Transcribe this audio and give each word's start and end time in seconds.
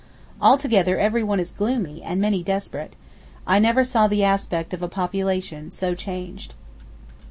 Altogether 0.41 0.97
everyone 0.97 1.39
is 1.39 1.51
gloomy, 1.51 2.01
and 2.01 2.19
many 2.19 2.41
desperate. 2.41 2.95
I 3.45 3.59
never 3.59 3.83
saw 3.83 4.07
the 4.07 4.23
aspect 4.23 4.73
of 4.73 4.81
a 4.81 4.87
population 4.87 5.69
so 5.69 5.93
changed. 5.93 6.55